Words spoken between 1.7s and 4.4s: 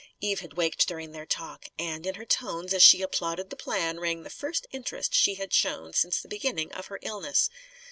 And, in her tones, as she applauded the plan, rang the